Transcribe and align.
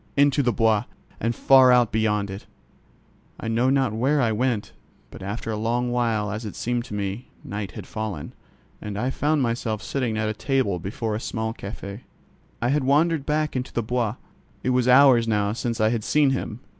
Into 0.17 0.41
the 0.41 0.51
Bois, 0.51 0.85
and 1.19 1.35
far 1.35 1.71
out 1.71 1.91
beyond 1.91 2.31
it—I 3.39 3.47
know 3.47 3.69
not 3.69 3.93
where 3.93 4.19
I 4.19 4.31
went, 4.31 4.71
but 5.11 5.21
after 5.21 5.51
a 5.51 5.55
long 5.57 5.91
while 5.91 6.31
as 6.31 6.43
it 6.43 6.55
seemed 6.55 6.85
to 6.85 6.95
me, 6.95 7.27
night 7.43 7.73
had 7.73 7.85
fallen, 7.85 8.33
and 8.81 8.97
I 8.97 9.11
found 9.11 9.43
myself 9.43 9.83
sitting 9.83 10.17
at 10.17 10.27
a 10.27 10.33
table 10.33 10.79
before 10.79 11.13
a 11.13 11.19
small 11.19 11.53
cafķ. 11.53 11.99
I 12.63 12.69
had 12.69 12.83
wandered 12.83 13.27
back 13.27 13.55
into 13.55 13.71
the 13.73 13.83
Bois. 13.83 14.15
It 14.63 14.71
was 14.71 14.87
hours 14.87 15.27
now 15.27 15.53
since 15.53 15.79
I 15.79 15.89
had 15.89 16.03
seen 16.03 16.31
him. 16.31 16.61